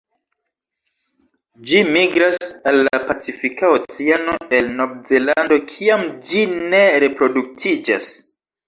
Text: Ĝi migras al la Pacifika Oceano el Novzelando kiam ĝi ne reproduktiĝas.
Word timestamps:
Ĝi 1.73 1.81
migras 1.97 2.49
al 2.71 2.81
la 2.89 3.01
Pacifika 3.11 3.71
Oceano 3.77 4.37
el 4.63 4.75
Novzelando 4.83 5.63
kiam 5.71 6.11
ĝi 6.31 6.47
ne 6.59 6.87
reproduktiĝas. 7.09 8.15